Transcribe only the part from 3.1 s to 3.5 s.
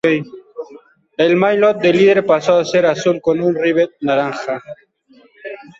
con